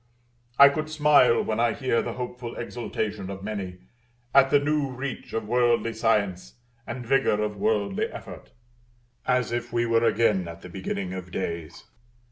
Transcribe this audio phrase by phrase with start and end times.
[0.57, 3.81] I could smile when I hear the hopeful exultation of many,
[4.33, 6.55] at the new reach of worldly science,
[6.87, 8.49] and vigor of worldly effort;
[9.27, 11.83] as if we were again at the beginning of days.